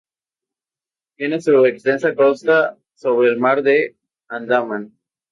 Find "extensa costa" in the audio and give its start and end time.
1.69-2.75